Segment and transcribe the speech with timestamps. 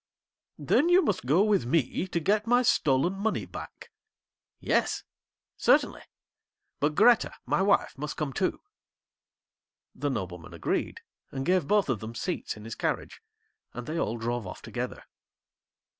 [0.57, 3.89] 'Then you must go with me to get my stolen money back.'
[4.59, 5.03] 'Yes,
[5.57, 6.01] certainly;
[6.79, 8.61] but Grethe, my wife, must come too.'
[9.93, 13.21] The nobleman agreed, and gave both of them seats in his carriage,
[13.75, 15.03] and they all drove off together.